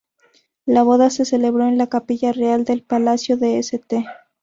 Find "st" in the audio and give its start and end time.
3.59-4.03